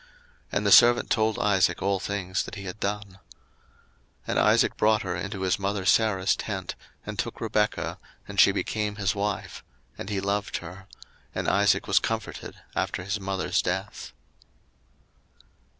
[0.01, 0.09] 01:024:066
[0.53, 3.03] And the servant told Isaac all things that he had done.
[4.27, 6.73] 01:024:067 And Isaac brought her into his mother Sarah's tent,
[7.05, 9.63] and took Rebekah, and she became his wife;
[9.99, 10.87] and he loved her:
[11.35, 14.11] and Isaac was comforted after his mother's death.